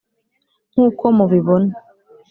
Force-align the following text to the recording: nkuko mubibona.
nkuko 0.71 1.03
mubibona. 1.17 1.71